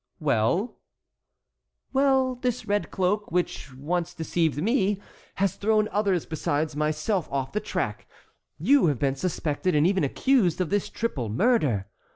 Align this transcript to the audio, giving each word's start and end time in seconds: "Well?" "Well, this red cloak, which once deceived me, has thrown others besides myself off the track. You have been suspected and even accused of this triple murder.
"Well?" 0.19 0.77
"Well, 1.93 2.33
this 2.33 2.65
red 2.65 2.89
cloak, 2.89 3.31
which 3.31 3.71
once 3.75 4.15
deceived 4.15 4.59
me, 4.59 4.99
has 5.35 5.57
thrown 5.57 5.87
others 5.89 6.25
besides 6.25 6.75
myself 6.75 7.29
off 7.31 7.51
the 7.51 7.59
track. 7.59 8.07
You 8.57 8.87
have 8.87 8.97
been 8.97 9.15
suspected 9.15 9.75
and 9.75 9.85
even 9.85 10.03
accused 10.03 10.59
of 10.59 10.71
this 10.71 10.89
triple 10.89 11.29
murder. 11.29 11.85